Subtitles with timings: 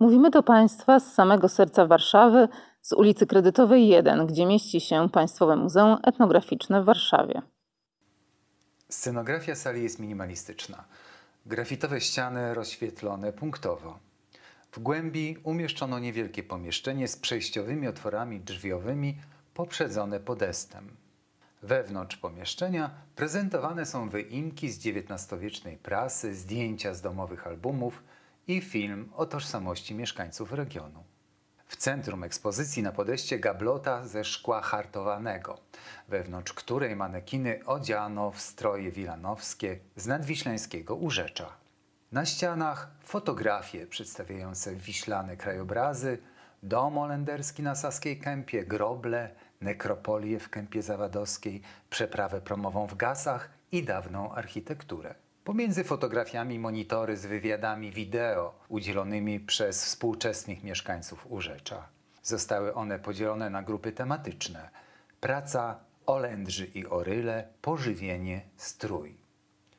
[0.00, 2.48] Mówimy do Państwa z samego serca Warszawy,
[2.82, 7.42] z ulicy Kredytowej 1, gdzie mieści się Państwowe Muzeum Etnograficzne w Warszawie.
[8.88, 10.84] Scenografia sali jest minimalistyczna.
[11.46, 13.98] Grafitowe ściany rozświetlone punktowo.
[14.72, 19.16] W głębi umieszczono niewielkie pomieszczenie z przejściowymi otworami drzwiowymi
[19.54, 20.88] poprzedzone podestem.
[21.62, 28.02] Wewnątrz pomieszczenia prezentowane są wyimki z XIX-wiecznej prasy, zdjęcia z domowych albumów
[28.46, 31.04] i film o tożsamości mieszkańców regionu.
[31.66, 35.58] W centrum ekspozycji na podeście gablota ze szkła hartowanego,
[36.08, 41.52] wewnątrz której manekiny odziano w stroje wilanowskie z nadwiślańskiego urzecza.
[42.12, 46.18] Na ścianach fotografie przedstawiające wiślane krajobrazy,
[46.62, 53.84] dom olenderski na Saskiej Kępie, groble, nekropolię w Kępie Zawadowskiej, przeprawę promową w Gasach i
[53.84, 55.14] dawną architekturę.
[55.46, 61.88] Pomiędzy fotografiami monitory z wywiadami wideo udzielonymi przez współczesnych mieszkańców Urzecza.
[62.22, 64.70] Zostały one podzielone na grupy tematyczne:
[65.20, 69.16] praca, Olędrzy i Oryle, pożywienie, strój.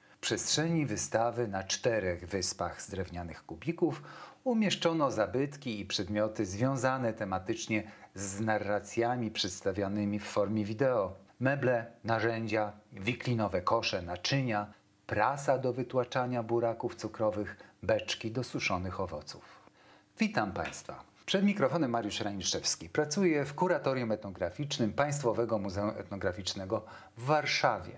[0.10, 4.02] W przestrzeni wystawy na czterech wyspach z drewnianych kubików
[4.44, 7.84] umieszczono zabytki i przedmioty związane tematycznie
[8.16, 11.14] z narracjami przedstawianymi w formie wideo.
[11.40, 14.73] Meble, narzędzia, wiklinowe kosze, naczynia,
[15.08, 19.44] prasa do wytłaczania buraków cukrowych, beczki do suszonych owoców.
[20.20, 21.04] Witam Państwa.
[21.26, 22.90] Przed mikrofonem Mariusz Raniszewski.
[22.90, 26.86] Pracuję w kuratorium etnograficznym Państwowego Muzeum Etnograficznego
[27.18, 27.92] w Warszawie.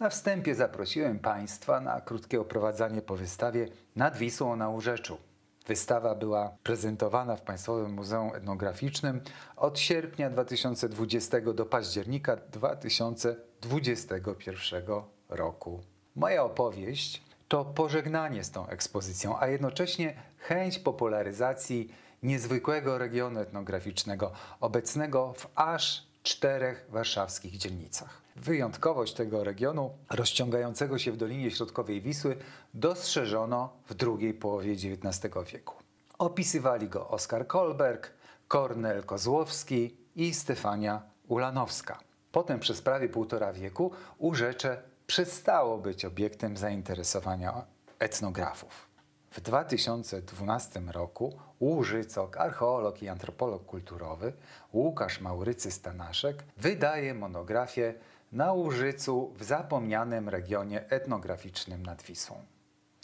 [0.00, 5.18] Na wstępie zaprosiłem Państwa na krótkie oprowadzanie po wystawie nad Wisłą na Urzeczu.
[5.66, 9.20] Wystawa była prezentowana w Państwowym Muzeum Etnograficznym
[9.56, 14.84] od sierpnia 2020 do października 2021
[15.28, 15.91] roku.
[16.16, 25.32] Moja opowieść to pożegnanie z tą ekspozycją, a jednocześnie chęć popularyzacji niezwykłego regionu etnograficznego, obecnego
[25.32, 28.22] w aż czterech warszawskich dzielnicach.
[28.36, 32.36] Wyjątkowość tego regionu, rozciągającego się w Dolinie Środkowej Wisły,
[32.74, 35.74] dostrzeżono w drugiej połowie XIX wieku.
[36.18, 38.10] Opisywali go Oskar Kolberg,
[38.48, 41.98] Kornel Kozłowski i Stefania Ulanowska.
[42.32, 47.64] Potem przez prawie półtora wieku Urzecze przestało być obiektem zainteresowania
[47.98, 48.92] etnografów.
[49.30, 54.32] W 2012 roku Łużycok, archeolog i antropolog kulturowy
[54.72, 57.94] Łukasz Maurycy Stanaszek wydaje monografię
[58.32, 62.36] na Łużycu w zapomnianym regionie etnograficznym nad Wisłą.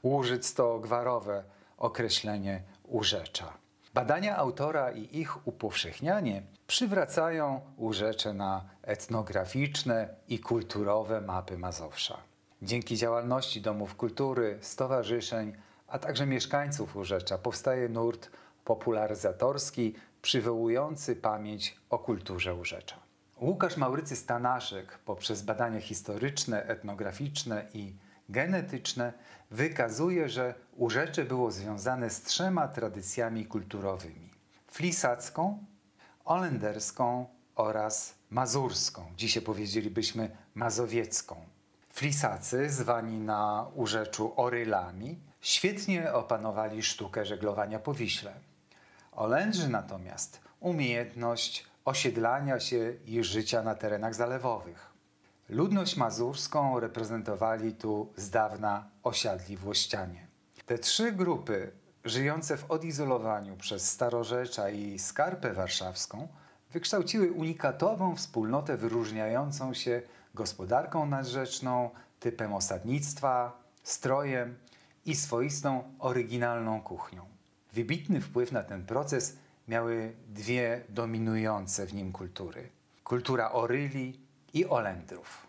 [0.02, 1.44] Łużyc to gwarowe
[1.78, 3.52] określenie urzecza.
[3.98, 12.18] Badania autora i ich upowszechnianie przywracają Urzecze na etnograficzne i kulturowe mapy Mazowsza.
[12.62, 15.52] Dzięki działalności domów kultury, stowarzyszeń,
[15.88, 18.30] a także mieszkańców Urzecza powstaje nurt
[18.64, 22.96] popularyzatorski przywołujący pamięć o kulturze Urzecza.
[23.40, 27.94] Łukasz Maurycy Stanaszek poprzez badania historyczne, etnograficzne i
[28.28, 29.12] genetyczne
[29.50, 34.30] wykazuje, że Urzecze było związane z trzema tradycjami kulturowymi:
[34.66, 35.64] flisacką,
[36.24, 39.12] olenderską oraz mazurską.
[39.16, 41.36] Dzisiaj powiedzielibyśmy mazowiecką.
[41.90, 48.32] Flisacy, zwani na Urzeczu orylami, świetnie opanowali sztukę żeglowania po Wiśle.
[49.12, 54.97] Olędrzy natomiast umiejętność osiedlania się i życia na terenach zalewowych.
[55.48, 60.26] Ludność mazurską reprezentowali tu z dawna osiadli włościanie.
[60.66, 61.70] Te trzy grupy,
[62.04, 66.28] żyjące w odizolowaniu przez Starorzecza i Skarpę Warszawską,
[66.72, 70.02] wykształciły unikatową wspólnotę wyróżniającą się
[70.34, 74.58] gospodarką nadrzeczną, typem osadnictwa, strojem
[75.04, 77.24] i swoistą, oryginalną kuchnią.
[77.72, 79.36] Wybitny wpływ na ten proces
[79.68, 82.68] miały dwie dominujące w nim kultury:
[83.04, 85.48] kultura Oryli i Olendrów.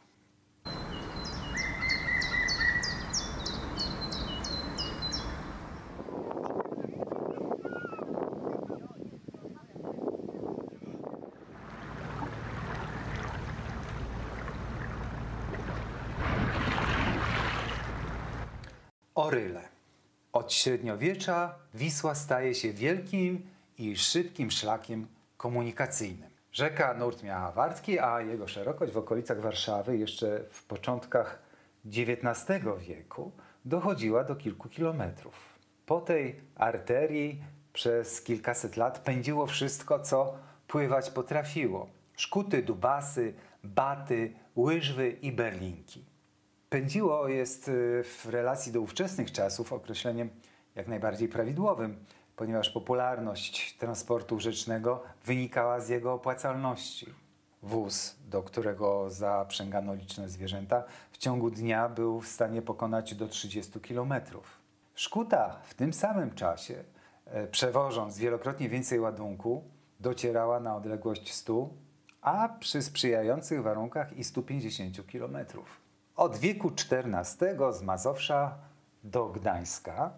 [19.16, 19.69] Oryle.
[20.34, 25.07] Od średniowiecza Wisła staje się wielkim i szybkim szlakiem
[25.38, 26.29] komunikacyjnym.
[26.51, 31.40] Rzeka nurt miała wartki, a jego szerokość w okolicach Warszawy jeszcze w początkach
[31.86, 33.31] XIX wieku
[33.66, 35.60] dochodziła do kilku kilometrów.
[35.86, 37.44] Po tej arterii
[37.74, 40.38] przez kilkaset lat pędziło wszystko, co
[40.68, 41.90] pływać potrafiło.
[42.16, 46.06] Szkuty, dubasy, baty, łyżwy i berlinki.
[46.69, 50.30] Pędziło jest y, w relacji do ówczesnych czasów określeniem
[50.75, 52.06] jak najbardziej prawidłowym.
[52.39, 57.13] Ponieważ popularność transportu rzecznego wynikała z jego opłacalności.
[57.63, 63.80] Wóz, do którego zaprzęgano liczne zwierzęta, w ciągu dnia był w stanie pokonać do 30
[63.80, 64.59] kilometrów.
[64.95, 66.83] Szkuta w tym samym czasie,
[67.25, 69.63] e, przewożąc wielokrotnie więcej ładunku,
[70.00, 71.69] docierała na odległość 100,
[72.21, 75.81] a przy sprzyjających warunkach i 150 kilometrów.
[76.15, 78.57] Od wieku XIV z Mazowsza
[79.03, 80.12] do Gdańska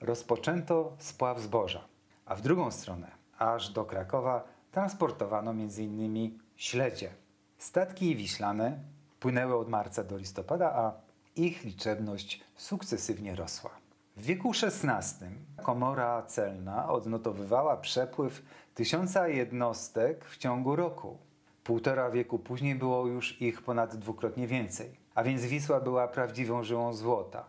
[0.00, 1.84] rozpoczęto spław zboża,
[2.26, 6.38] a w drugą stronę, aż do Krakowa, transportowano m.in.
[6.56, 7.10] śledzie.
[7.58, 8.78] Statki wiślane
[9.20, 10.92] płynęły od marca do listopada, a
[11.36, 13.70] ich liczebność sukcesywnie rosła.
[14.16, 15.26] W wieku XVI
[15.62, 18.42] komora celna odnotowywała przepływ
[18.74, 21.18] tysiąca jednostek w ciągu roku.
[21.64, 26.92] Półtora wieku później było już ich ponad dwukrotnie więcej, a więc Wisła była prawdziwą żyłą
[26.92, 27.44] złota.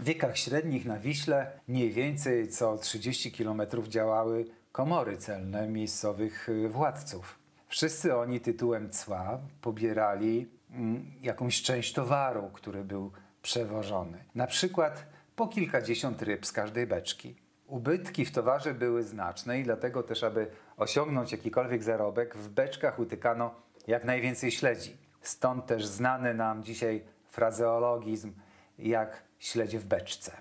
[0.00, 6.68] W wiekach średnich na Wiśle mniej więcej co 30 km działały komory celne miejscowych y,
[6.68, 7.38] władców.
[7.68, 13.12] Wszyscy oni tytułem cła pobierali mm, jakąś część towaru, który był
[13.42, 14.24] przewożony.
[14.34, 15.06] Na przykład
[15.36, 17.36] po kilkadziesiąt ryb z każdej beczki.
[17.66, 20.46] Ubytki w towarze były znaczne i dlatego też, aby
[20.76, 23.54] osiągnąć jakikolwiek zarobek, w beczkach utykano
[23.86, 24.96] jak najwięcej śledzi.
[25.20, 28.32] Stąd też znany nam dzisiaj frazeologizm
[28.78, 30.32] jak śledzie w beczce.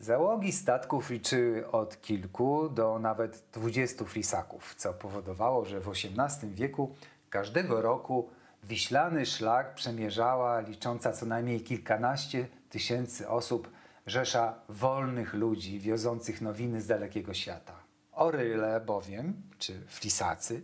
[0.00, 6.94] Załogi statków liczyły od kilku do nawet dwudziestu frisaków, co powodowało, że w XVIII wieku
[7.30, 8.28] każdego roku
[8.64, 13.70] wiślany szlak przemierzała licząca co najmniej kilkanaście tysięcy osób
[14.06, 17.74] rzesza wolnych ludzi wiozących nowiny z dalekiego świata.
[18.12, 20.62] Oryle bowiem, czy frisacy,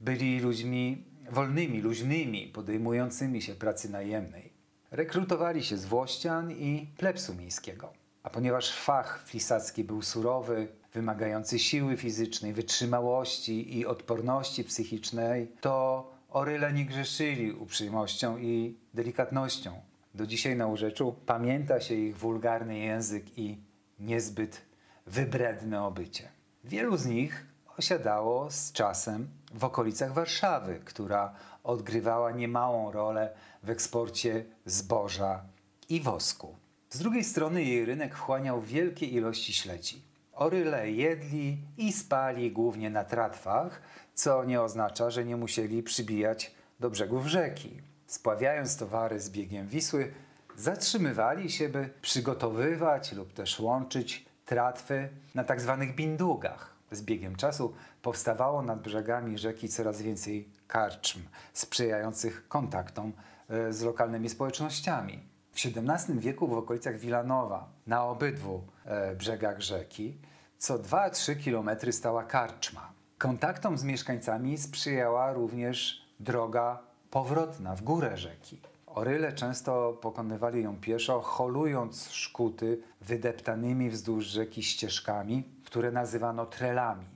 [0.00, 4.47] byli ludźmi wolnymi, luźnymi, podejmującymi się pracy najemnej.
[4.90, 7.92] Rekrutowali się z Włościan i plebsu miejskiego.
[8.22, 16.72] A ponieważ fach flisacki był surowy, wymagający siły fizycznej, wytrzymałości i odporności psychicznej, to oryle
[16.72, 19.80] nie grzeszyli uprzejmością i delikatnością.
[20.14, 23.58] Do dzisiaj na urzeczu pamięta się ich wulgarny język i
[24.00, 24.62] niezbyt
[25.06, 26.28] wybredne obycie.
[26.64, 27.46] Wielu z nich
[27.78, 31.34] osiadało z czasem w okolicach Warszawy, która
[31.64, 33.30] odgrywała niemałą rolę
[33.62, 35.42] w eksporcie zboża
[35.88, 36.56] i wosku.
[36.90, 40.02] Z drugiej strony jej rynek wchłaniał wielkie ilości śledzi.
[40.32, 43.82] Oryle jedli i spali głównie na tratwach,
[44.14, 47.80] co nie oznacza, że nie musieli przybijać do brzegów rzeki.
[48.06, 50.12] Spławiając towary z biegiem Wisły,
[50.56, 56.77] zatrzymywali się, by przygotowywać lub też łączyć tratwy na tak zwanych bindugach.
[56.90, 61.20] Z biegiem czasu powstawało nad brzegami rzeki coraz więcej karczm
[61.52, 63.12] sprzyjających kontaktom
[63.48, 65.20] e, z lokalnymi społecznościami.
[65.52, 70.18] W XVII wieku w okolicach Wilanowa, na obydwu e, brzegach rzeki,
[70.58, 72.92] co 2-3 kilometry stała karczma.
[73.18, 76.78] Kontaktom z mieszkańcami sprzyjała również droga
[77.10, 78.60] powrotna w górę rzeki.
[78.86, 87.06] Oryle często pokonywali ją pieszo, holując szkuty wydeptanymi wzdłuż rzeki ścieżkami, które nazywano trelami.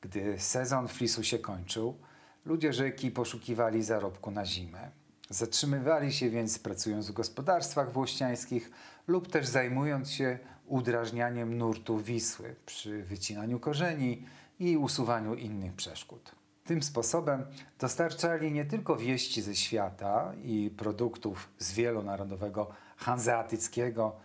[0.00, 1.94] Gdy sezon flisu się kończył,
[2.44, 4.90] ludzie rzeki poszukiwali zarobku na zimę.
[5.30, 8.70] Zatrzymywali się więc pracując w gospodarstwach włościańskich
[9.06, 14.26] lub też zajmując się udrażnianiem nurtu Wisły przy wycinaniu korzeni
[14.60, 16.32] i usuwaniu innych przeszkód.
[16.64, 17.46] Tym sposobem
[17.78, 24.16] dostarczali nie tylko wieści ze świata i produktów z wielonarodowego hanzeatyckiego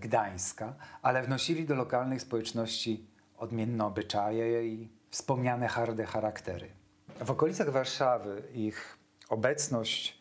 [0.00, 3.06] Gdańska, ale wnosili do lokalnych społeczności
[3.36, 6.68] odmienne obyczaje i wspomniane harde charaktery.
[7.24, 10.18] W okolicach Warszawy ich obecność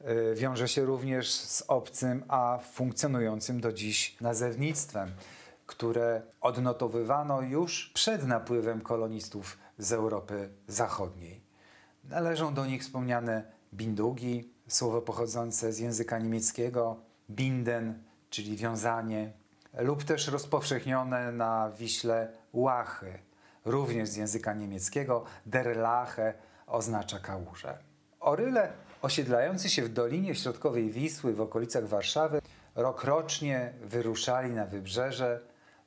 [0.00, 5.10] e, wiąże się również z obcym, a funkcjonującym do dziś nazewnictwem,
[5.66, 11.40] które odnotowywano już przed napływem kolonistów z Europy Zachodniej.
[12.04, 16.96] Należą do nich wspomniane bindugi, słowo pochodzące z języka niemieckiego,
[17.30, 18.02] binden,
[18.34, 19.32] czyli wiązanie,
[19.78, 23.18] lub też rozpowszechnione na Wiśle łachy,
[23.64, 26.34] również z języka niemieckiego, der Lache
[26.66, 27.78] oznacza kałuże.
[28.20, 28.72] Oryle
[29.02, 32.40] osiedlający się w Dolinie Środkowej Wisły w okolicach Warszawy
[32.74, 35.40] rokrocznie wyruszali na wybrzeże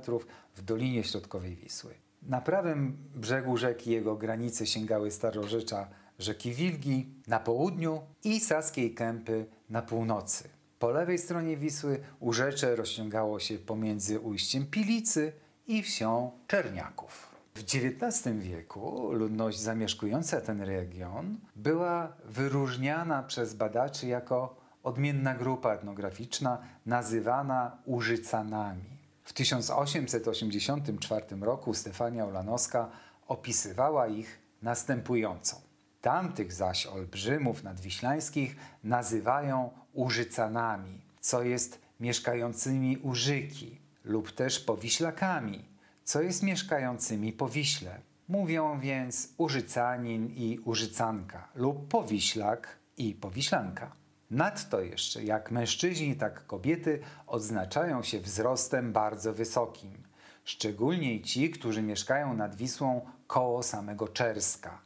[0.57, 1.95] w Dolinie Środkowej Wisły.
[2.23, 9.47] Na prawym brzegu rzeki jego granice sięgały starorzecza rzeki Wilgi na południu i Saskiej Kępy
[9.71, 10.49] na północy.
[10.79, 15.33] Po lewej stronie Wisły urzecze rozciągało się pomiędzy ujściem Pilicy
[15.67, 17.34] i wsią Czerniaków.
[17.57, 26.59] W XIX wieku ludność zamieszkująca ten region była wyróżniana przez badaczy jako odmienna grupa etnograficzna
[26.87, 28.99] nazywana Użycanami.
[29.25, 32.91] W 1884 roku Stefania Ulanowska
[33.29, 35.61] opisywała ich następująco.
[36.01, 45.74] Tamtych zaś olbrzymów nadwiślańskich nazywają Użycanami, co jest mieszkającymi Użyki, lub też Powiślakami,
[46.05, 48.01] co jest mieszkającymi po Wiśle.
[48.29, 53.93] Mówią więc Użycanin i Użycanka lub Powiślak i Powiślanka.
[54.31, 60.03] Nadto jeszcze, jak mężczyźni, tak kobiety odznaczają się wzrostem bardzo wysokim.
[60.45, 64.81] Szczególnie ci, którzy mieszkają nad Wisłą koło samego Czerska.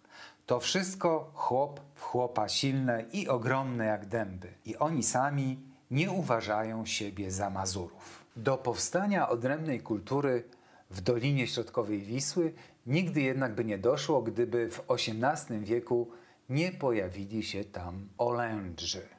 [0.47, 4.49] To wszystko chłop w chłopa silne i ogromne jak dęby.
[4.65, 5.59] I oni sami
[5.91, 8.25] nie uważają siebie za Mazurów.
[8.37, 10.45] Do powstania odrębnej kultury
[10.90, 12.52] w Dolinie Środkowej Wisły
[12.87, 16.11] nigdy jednak by nie doszło, gdyby w XVIII wieku
[16.49, 19.18] nie pojawili się tam Olędrzy.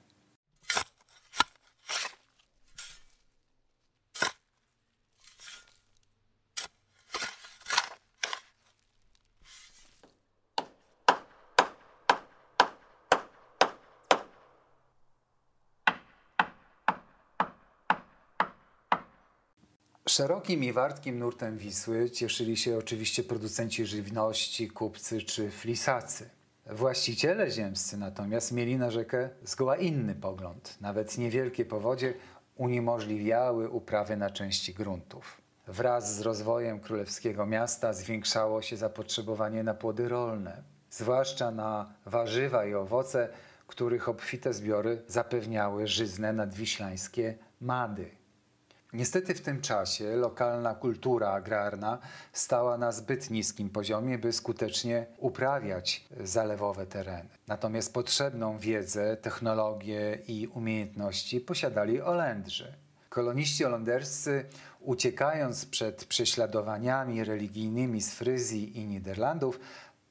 [20.10, 26.30] Szerokim i wartkim nurtem Wisły cieszyli się oczywiście producenci żywności, kupcy czy flisacy.
[26.66, 30.78] Właściciele ziemscy natomiast mieli na rzekę zgoła inny pogląd.
[30.82, 32.14] Nawet niewielkie powodzie
[32.56, 35.42] uniemożliwiały uprawy na części gruntów.
[35.68, 42.74] Wraz z rozwojem królewskiego miasta zwiększało się zapotrzebowanie na płody rolne, zwłaszcza na warzywa i
[42.74, 43.30] owoce,
[43.68, 48.19] których obfite zbiory zapewniały żyzne nadwiślańskie mady.
[48.94, 51.98] Niestety w tym czasie lokalna kultura agrarna
[52.34, 57.30] stała na zbyt niskim poziomie, by skutecznie uprawiać zalewowe tereny.
[57.48, 62.74] Natomiast potrzebną wiedzę, technologię i umiejętności posiadali Olendrzy.
[63.10, 64.46] Koloniści holenderscy,
[64.80, 69.60] uciekając przed prześladowaniami religijnymi z Fryzji i Niderlandów,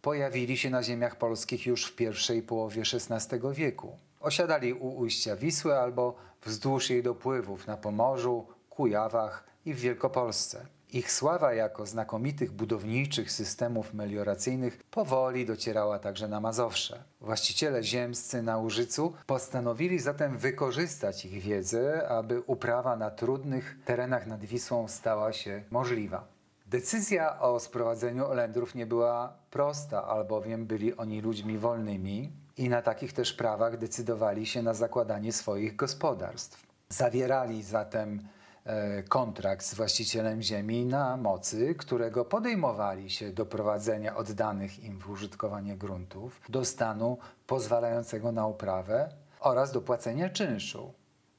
[0.02, 3.98] pojawili się na ziemiach polskich już w pierwszej połowie XVI wieku.
[4.20, 8.46] Osiadali u ujścia Wisły albo wzdłuż jej dopływów na Pomorzu,
[8.78, 10.66] Kujawach i w Wielkopolsce.
[10.92, 17.04] Ich sława jako znakomitych budowniczych systemów melioracyjnych powoli docierała także na Mazowsze.
[17.20, 24.44] Właściciele ziemscy na Łużycu postanowili zatem wykorzystać ich wiedzę, aby uprawa na trudnych terenach nad
[24.44, 26.28] Wisłą stała się możliwa.
[26.66, 33.12] Decyzja o sprowadzeniu Olendrów nie była prosta, albowiem byli oni ludźmi wolnymi i na takich
[33.12, 36.66] też prawach decydowali się na zakładanie swoich gospodarstw.
[36.88, 38.28] Zawierali zatem
[39.08, 45.76] kontrakt z właścicielem ziemi na mocy, którego podejmowali się do prowadzenia oddanych im w użytkowanie
[45.76, 49.08] gruntów do stanu pozwalającego na uprawę
[49.40, 50.92] oraz do płacenia czynszu.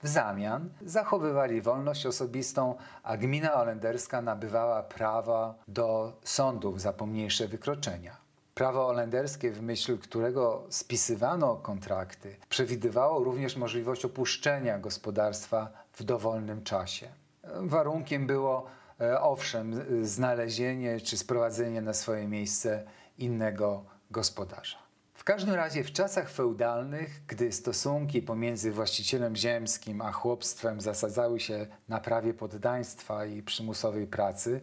[0.03, 8.18] W zamian zachowywali wolność osobistą, a gmina olenderska nabywała prawa do sądów za pomniejsze wykroczenia.
[8.59, 17.07] Prawo olenderskie, w myśl którego spisywano kontrakty, przewidywało również możliwość opuszczenia gospodarstwa w dowolnym czasie.
[17.43, 18.65] Warunkiem było
[19.01, 22.83] e, owszem znalezienie czy sprowadzenie na swoje miejsce
[23.17, 24.77] innego gospodarza.
[25.13, 31.67] W każdym razie w czasach feudalnych, gdy stosunki pomiędzy właścicielem ziemskim a chłopstwem zasadzały się
[31.89, 34.61] na prawie poddaństwa i przymusowej pracy,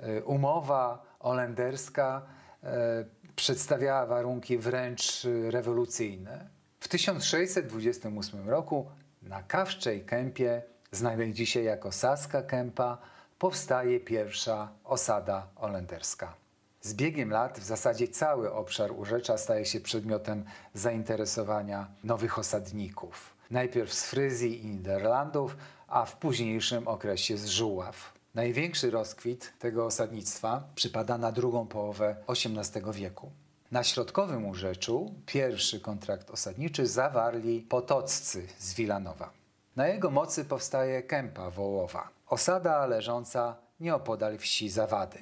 [0.00, 2.22] e, umowa olenderska
[2.62, 6.48] e, przedstawiała warunki wręcz rewolucyjne.
[6.80, 8.86] W 1628 roku
[9.22, 12.98] na Kawczej Kępie znanej dzisiaj jako Saska Kępa,
[13.38, 16.34] powstaje pierwsza osada holenderska.
[16.80, 20.44] Z biegiem lat w zasadzie cały obszar Urzecza staje się przedmiotem
[20.74, 23.36] zainteresowania nowych osadników.
[23.50, 25.56] Najpierw z Fryzji i Niderlandów,
[25.88, 28.19] a w późniejszym okresie z Żuław.
[28.34, 33.30] Największy rozkwit tego osadnictwa przypada na drugą połowę XVIII wieku.
[33.70, 39.30] Na środkowym Urzeczu pierwszy kontrakt osadniczy zawarli potoccy z Wilanowa.
[39.76, 45.18] Na jego mocy powstaje kępa wołowa, osada leżąca nieopodal wsi Zawady.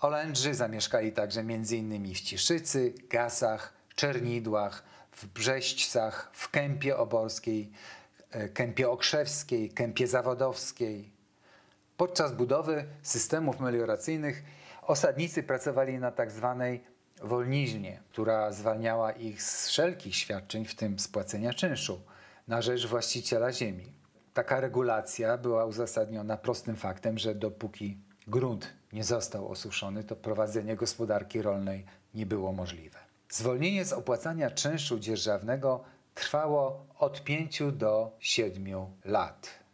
[0.00, 2.14] Olędrzy zamieszkali także m.in.
[2.14, 4.82] w Ciszycy, Gasach, Czernidłach,
[5.12, 7.72] w Brzeźcach, w Kępie Oborskiej,
[8.30, 11.15] e, Kępie Okrzewskiej, Kępie Zawodowskiej.
[11.96, 14.42] Podczas budowy systemów melioracyjnych
[14.82, 16.84] osadnicy pracowali na tak zwanej
[17.22, 22.00] wolniźnie, która zwalniała ich z wszelkich świadczeń, w tym spłacenia czynszu.
[22.48, 23.92] na rzecz właściciela ziemi.
[24.34, 31.42] Taka regulacja była uzasadniona prostym faktem, że dopóki grunt nie został osuszony, to prowadzenie gospodarki
[31.42, 31.84] rolnej
[32.14, 32.98] nie było możliwe.
[33.30, 35.84] Zwolnienie z opłacania czynszu dzierżawnego
[36.14, 39.65] trwało od 5 do 7 lat.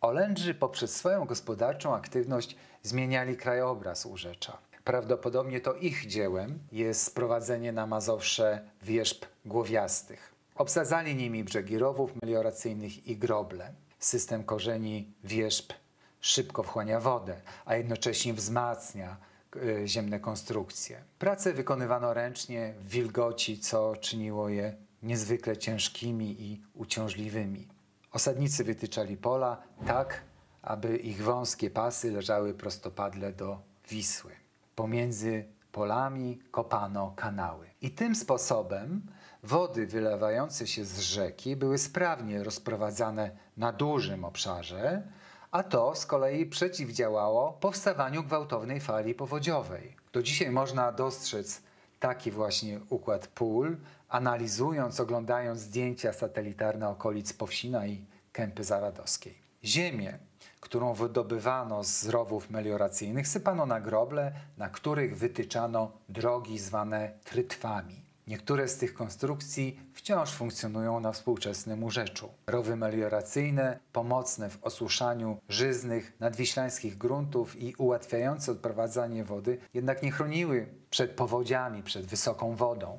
[0.00, 4.58] Olędrzy poprzez swoją gospodarczą aktywność zmieniali krajobraz Urzecza.
[4.84, 10.34] Prawdopodobnie to ich dziełem jest sprowadzenie na Mazowsze wierzb głowiastych.
[10.54, 13.72] Obsadzali nimi brzegi rowów melioracyjnych i groble.
[13.98, 15.72] System korzeni wierzb
[16.20, 19.16] szybko wchłania wodę, a jednocześnie wzmacnia
[19.56, 21.02] y, ziemne konstrukcje.
[21.18, 27.68] Prace wykonywano ręcznie, w wilgoci, co czyniło je niezwykle ciężkimi i uciążliwymi.
[28.16, 30.22] Osadnicy wytyczali pola tak,
[30.62, 33.58] aby ich wąskie pasy leżały prostopadle do
[33.88, 34.32] Wisły.
[34.74, 37.66] Pomiędzy polami kopano kanały.
[37.82, 39.02] I tym sposobem
[39.42, 45.02] wody wylewające się z rzeki były sprawnie rozprowadzane na dużym obszarze,
[45.50, 49.96] a to z kolei przeciwdziałało powstawaniu gwałtownej fali powodziowej.
[50.12, 51.62] Do dzisiaj można dostrzec
[52.00, 53.76] taki właśnie układ pól,
[54.08, 59.34] analizując, oglądając zdjęcia satelitarne okolic Powsina i Kępy Zaradowskiej.
[59.64, 60.18] Ziemię,
[60.60, 68.06] którą wydobywano z rowów melioracyjnych, sypano na groble, na których wytyczano drogi zwane trytwami.
[68.26, 72.28] Niektóre z tych konstrukcji wciąż funkcjonują na współczesnym Urzeczu.
[72.46, 80.66] Rowy melioracyjne, pomocne w osuszaniu żyznych, nadwiślańskich gruntów i ułatwiające odprowadzanie wody, jednak nie chroniły
[80.90, 82.98] przed powodziami, przed wysoką wodą.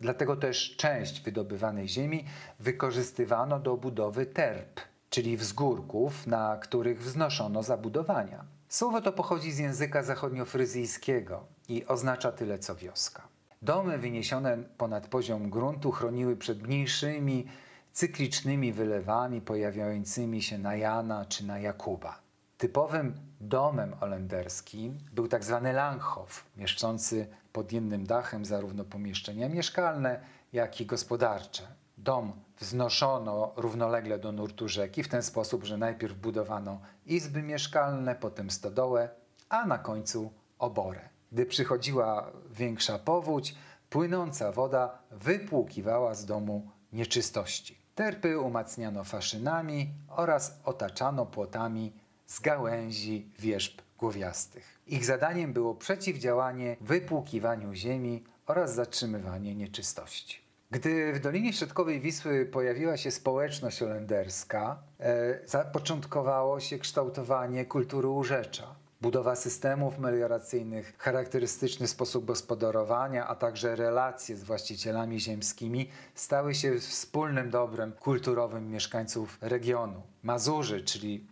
[0.00, 2.24] Dlatego też część wydobywanej ziemi
[2.60, 8.44] wykorzystywano do budowy terp, czyli wzgórków, na których wznoszono zabudowania.
[8.68, 13.28] Słowo to pochodzi z języka zachodniofryzyjskiego i oznacza tyle co wioska.
[13.62, 17.46] Domy wyniesione ponad poziom gruntu chroniły przed mniejszymi,
[17.92, 22.25] cyklicznymi wylewami pojawiającymi się na Jana czy na Jakuba.
[22.58, 30.20] Typowym domem olenderskim był tak zwany Langhof, mieszczący pod jednym dachem zarówno pomieszczenia mieszkalne,
[30.52, 31.62] jak i gospodarcze.
[31.98, 38.50] Dom wznoszono równolegle do nurtu rzeki w ten sposób, że najpierw budowano izby mieszkalne, potem
[38.50, 39.08] stodołę,
[39.48, 41.08] a na końcu oborę.
[41.32, 43.54] Gdy przychodziła większa powódź,
[43.90, 47.78] płynąca woda wypłukiwała z domu nieczystości.
[47.94, 51.92] Terpy umacniano faszynami oraz otaczano płotami
[52.26, 54.80] z gałęzi wierzb głowiastych.
[54.86, 60.46] Ich zadaniem było przeciwdziałanie wypłukiwaniu ziemi oraz zatrzymywanie nieczystości.
[60.70, 68.74] Gdy w Dolinie Środkowej Wisły pojawiła się społeczność holenderska, e, zapoczątkowało się kształtowanie kultury urzecza.
[69.00, 77.50] Budowa systemów melioracyjnych, charakterystyczny sposób gospodarowania, a także relacje z właścicielami ziemskimi stały się wspólnym
[77.50, 80.02] dobrem kulturowym mieszkańców regionu.
[80.22, 81.26] Mazurzy, czyli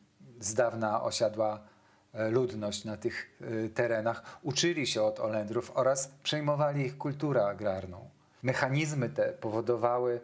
[0.44, 1.60] z dawna osiadła
[2.12, 8.08] e, ludność na tych e, terenach, uczyli się od Olendrów oraz przejmowali ich kulturę agrarną.
[8.42, 10.20] Mechanizmy te powodowały,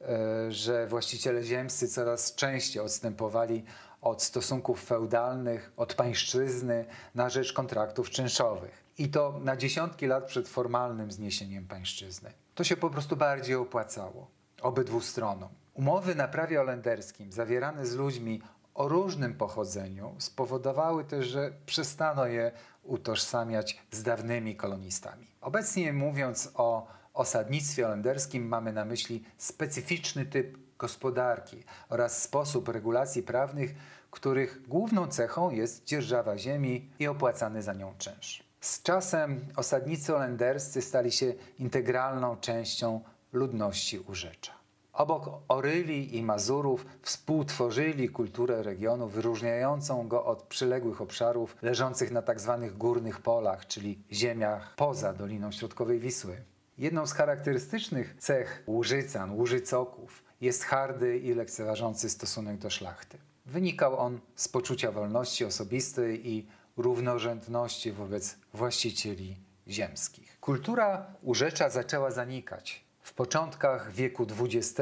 [0.00, 3.64] e, że właściciele ziemscy coraz częściej odstępowali
[4.00, 6.84] od stosunków feudalnych, od pańszczyzny
[7.14, 8.84] na rzecz kontraktów czynszowych.
[8.98, 12.32] I to na dziesiątki lat przed formalnym zniesieniem pańszczyzny.
[12.54, 14.26] To się po prostu bardziej opłacało
[14.62, 15.48] obydwu stronom.
[15.74, 18.42] Umowy na prawie holenderskim zawierane z ludźmi
[18.74, 25.26] o różnym pochodzeniu spowodowały też, że przestano je utożsamiać z dawnymi kolonistami.
[25.40, 33.74] Obecnie mówiąc o osadnictwie holenderskim mamy na myśli specyficzny typ gospodarki oraz sposób regulacji prawnych,
[34.10, 38.44] których główną cechą jest dzierżawa ziemi i opłacany za nią czynsz.
[38.60, 43.00] Z czasem osadnicy holenderscy stali się integralną częścią
[43.32, 44.63] ludności Urzecza.
[44.94, 52.58] Obok Oryli i Mazurów współtworzyli kulturę regionu wyróżniającą go od przyległych obszarów leżących na tzw.
[52.60, 56.36] Tak górnych polach, czyli ziemiach poza Doliną Środkowej Wisły.
[56.78, 63.18] Jedną z charakterystycznych cech Łużycan, Łużycoków jest hardy i lekceważący stosunek do szlachty.
[63.46, 69.36] Wynikał on z poczucia wolności osobistej i równorzędności wobec właścicieli
[69.68, 70.40] ziemskich.
[70.40, 74.80] Kultura urzecza zaczęła zanikać w początkach wieku XX,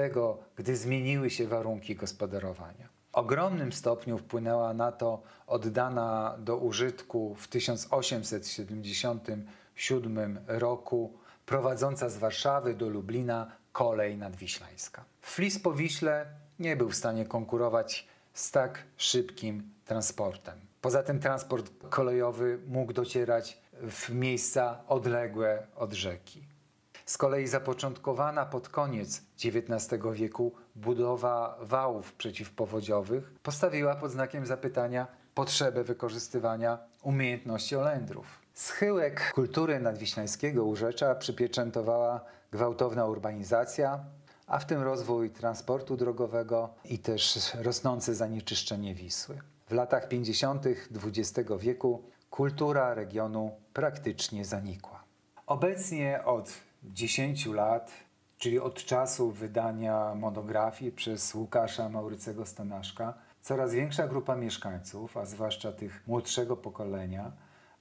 [0.56, 2.88] gdy zmieniły się warunki gospodarowania.
[3.12, 12.74] W ogromnym stopniu wpłynęła na to oddana do użytku w 1877 roku prowadząca z Warszawy
[12.74, 15.04] do Lublina kolej nadwiślańska.
[15.20, 16.26] Flis po Wiśle
[16.58, 20.61] nie był w stanie konkurować z tak szybkim transportem.
[20.80, 26.52] Poza tym transport kolejowy mógł docierać w miejsca odległe od rzeki.
[27.12, 35.85] Z kolei zapoczątkowana pod koniec XIX wieku budowa wałów przeciwpowodziowych postawiła pod znakiem zapytania potrzebę
[35.85, 38.27] wykorzystywania umiejętności Olendrów.
[38.55, 42.20] Schyłek kultury nadwiślańskiego urzecza przypieczętowała
[42.53, 44.05] gwałtowna urbanizacja,
[44.46, 49.38] a w tym rozwój transportu drogowego i też rosnące zanieczyszczenie Wisły.
[49.66, 50.66] W latach 50.
[50.66, 55.03] XX wieku kultura regionu praktycznie zanikła.
[55.46, 57.92] Obecnie od 10 lat,
[58.38, 65.73] czyli od czasu wydania monografii przez Łukasza Maurycego Stanaszka, coraz większa grupa mieszkańców, a zwłaszcza
[65.73, 67.33] tych młodszego pokolenia,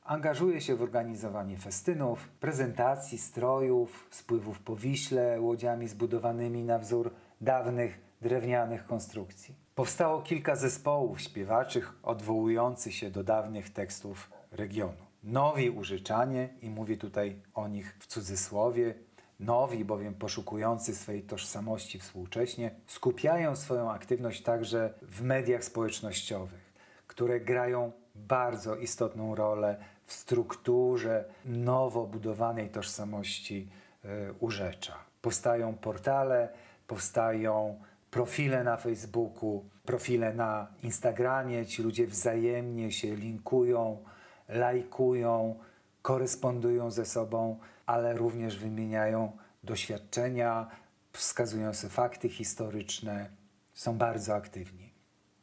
[0.03, 7.11] angażuje się w organizowanie festynów, prezentacji strojów, spływów po Wiśle łodziami zbudowanymi na wzór
[7.41, 9.55] dawnych drewnianych konstrukcji.
[9.75, 15.10] Powstało kilka zespołów śpiewaczych odwołujących się do dawnych tekstów regionu.
[15.23, 18.93] Nowi użyczanie, i mówię tutaj o nich w cudzysłowie,
[19.39, 26.73] nowi bowiem poszukujący swojej tożsamości współcześnie, skupiają swoją aktywność także w mediach społecznościowych,
[27.07, 33.69] które grają bardzo istotną rolę w strukturze nowo budowanej tożsamości
[34.05, 34.07] y,
[34.39, 34.95] urzecza.
[35.21, 36.49] Powstają portale,
[36.87, 37.79] powstają
[38.11, 44.03] profile na Facebooku, profile na Instagramie, ci ludzie wzajemnie się linkują,
[44.51, 45.55] lajkują,
[46.01, 50.67] korespondują ze sobą, ale również wymieniają doświadczenia,
[51.13, 53.29] wskazują sobie fakty historyczne,
[53.73, 54.93] są bardzo aktywni.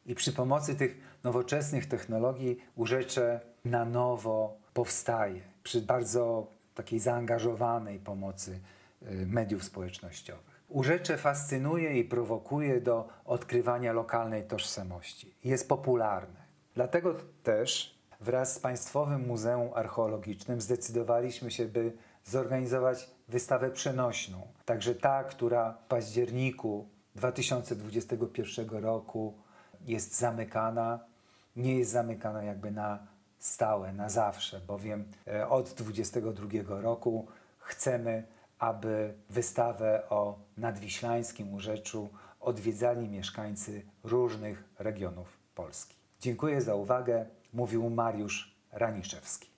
[0.05, 8.59] I przy pomocy tych nowoczesnych technologii urzecze na nowo powstaje, przy bardzo takiej zaangażowanej pomocy
[9.01, 10.59] y, mediów społecznościowych.
[10.67, 15.35] Urzecze fascynuje i prowokuje do odkrywania lokalnej tożsamości.
[15.43, 16.39] Jest popularne.
[16.75, 21.93] Dlatego też wraz z Państwowym Muzeum Archeologicznym zdecydowaliśmy się, by
[22.25, 24.47] zorganizować wystawę przenośną.
[24.65, 29.33] Także ta, która w październiku 2021 roku
[29.85, 30.99] jest zamykana,
[31.55, 32.99] nie jest zamykana jakby na
[33.39, 37.27] stałe, na zawsze, bowiem e, od 2022 roku
[37.59, 38.23] chcemy,
[38.59, 45.95] aby wystawę o nadwiślańskim urzeczu odwiedzali mieszkańcy różnych regionów Polski.
[46.19, 49.49] Dziękuję za uwagę, mówił Mariusz Raniszewski.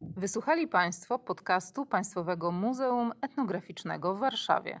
[0.00, 4.80] Wysłuchali Państwo podcastu Państwowego Muzeum Etnograficznego w Warszawie.